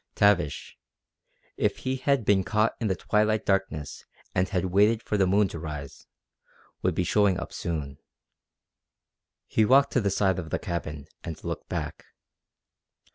Tavish, 0.15 0.79
if 1.57 1.77
he 1.77 1.97
had 1.97 2.25
been 2.25 2.43
caught 2.43 2.75
in 2.79 2.87
the 2.87 2.95
twilight 2.95 3.45
darkness 3.45 4.03
and 4.33 4.49
had 4.49 4.65
waited 4.73 5.03
for 5.03 5.15
the 5.15 5.27
moon 5.27 5.47
to 5.49 5.59
rise, 5.59 6.07
would 6.81 6.95
be 6.95 7.03
showing 7.03 7.39
up 7.39 7.53
soon. 7.53 7.99
He 9.45 9.63
walked 9.63 9.93
to 9.93 10.01
the 10.01 10.09
side 10.09 10.39
of 10.39 10.49
the 10.49 10.57
cabin 10.57 11.07
and 11.23 11.37
looked 11.43 11.69
back. 11.69 12.05